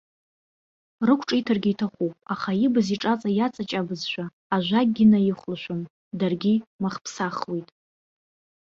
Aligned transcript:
Рықәҿиҭыргьы 1.07 1.69
иҭахуп, 1.71 2.13
аха 2.33 2.51
ибз 2.65 2.87
иҿыҵа 2.95 3.29
иаҵаҷабызшәа 3.33 4.25
ажәакгьы 4.55 5.05
наихәылшәом, 5.11 5.81
даргьы 6.19 6.53
махԥсахуеит. 6.81 7.67